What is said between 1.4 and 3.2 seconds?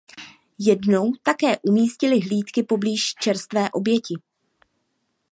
umístili hlídky poblíž